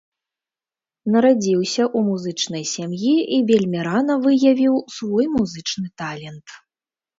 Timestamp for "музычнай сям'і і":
2.07-3.39